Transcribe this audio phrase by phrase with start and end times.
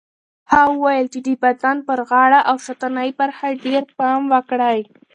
[0.51, 4.79] هغه وویل د بدن پر غاړه او شاتنۍ برخه ډېر پام وکړئ.